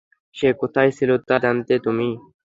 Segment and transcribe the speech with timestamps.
[0.35, 2.07] সে কোথায় ছিলো তা জানতে তুমি?